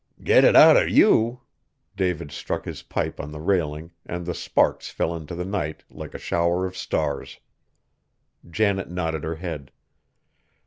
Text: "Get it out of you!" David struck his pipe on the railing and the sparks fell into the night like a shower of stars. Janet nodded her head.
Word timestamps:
"Get 0.23 0.43
it 0.43 0.55
out 0.55 0.77
of 0.77 0.89
you!" 0.89 1.41
David 1.95 2.31
struck 2.31 2.65
his 2.65 2.81
pipe 2.81 3.19
on 3.19 3.31
the 3.31 3.39
railing 3.39 3.91
and 4.03 4.25
the 4.25 4.33
sparks 4.33 4.89
fell 4.89 5.15
into 5.15 5.35
the 5.35 5.45
night 5.45 5.83
like 5.91 6.15
a 6.15 6.17
shower 6.17 6.65
of 6.65 6.75
stars. 6.75 7.39
Janet 8.49 8.89
nodded 8.89 9.23
her 9.23 9.35
head. 9.35 9.69